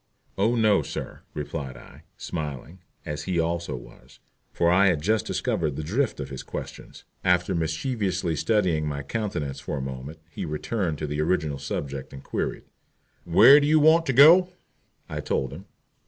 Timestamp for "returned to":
10.43-11.05